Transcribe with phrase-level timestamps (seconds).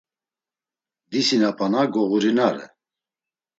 [1.11, 2.65] Disinapana goğurinare.